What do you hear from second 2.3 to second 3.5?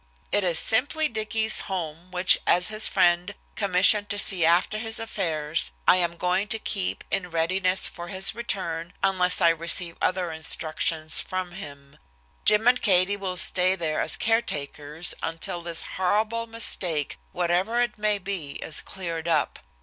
as his friend,